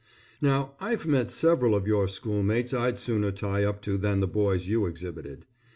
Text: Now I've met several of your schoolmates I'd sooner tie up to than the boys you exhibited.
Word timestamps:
Now 0.41 0.73
I've 0.79 1.05
met 1.05 1.29
several 1.29 1.75
of 1.75 1.85
your 1.85 2.07
schoolmates 2.07 2.73
I'd 2.73 2.97
sooner 2.97 3.29
tie 3.29 3.63
up 3.63 3.83
to 3.83 3.99
than 3.99 4.19
the 4.19 4.27
boys 4.27 4.65
you 4.67 4.87
exhibited. 4.87 5.45